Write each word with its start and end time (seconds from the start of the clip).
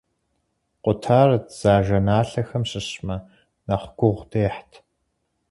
Къутар 0.83 1.29
дзажэналъэхэм 1.47 2.63
щыщмэ, 2.69 3.17
нэхъ 3.67 3.87
гугъу 3.97 4.25
дехьт. 4.31 4.71